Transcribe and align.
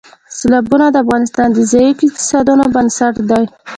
سیلابونه 0.37 0.85
د 0.91 0.95
افغانستان 1.03 1.47
د 1.53 1.57
ځایي 1.71 1.91
اقتصادونو 2.05 2.65
بنسټ 2.75 3.15
دی. 3.29 3.43